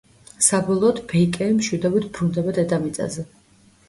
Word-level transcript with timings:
საბოლოოდ 0.43 1.01
ბეიკერი 1.11 1.57
მშვიდობით 1.57 2.07
ბრუნდება 2.15 2.55
დედამიწაზე. 2.59 3.27